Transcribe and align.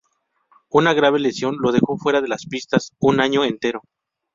Una 0.71 0.95
grave 0.95 1.19
lesión 1.19 1.57
le 1.63 1.71
dejó 1.73 1.95
fuera 1.95 2.21
de 2.21 2.27
las 2.27 2.47
pistas 2.47 2.91
un 2.97 3.19
año 3.21 3.43
entero. 3.43 3.83